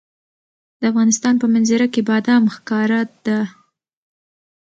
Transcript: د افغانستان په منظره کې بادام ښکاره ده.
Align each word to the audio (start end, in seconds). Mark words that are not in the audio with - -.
د 0.79 0.81
افغانستان 0.91 1.33
په 1.41 1.45
منظره 1.53 1.87
کې 1.93 2.01
بادام 2.09 2.43
ښکاره 2.55 3.01
ده. 3.25 3.39